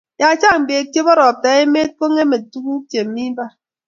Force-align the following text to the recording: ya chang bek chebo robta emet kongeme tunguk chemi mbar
ya 0.21 0.29
chang 0.41 0.61
bek 0.67 0.85
chebo 0.93 1.11
robta 1.19 1.49
emet 1.63 1.89
kongeme 1.99 2.37
tunguk 2.51 2.83
chemi 2.91 3.23
mbar 3.33 3.51